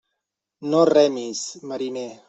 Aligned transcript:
No 0.71 0.81
remis, 0.91 1.43
mariner. 1.73 2.11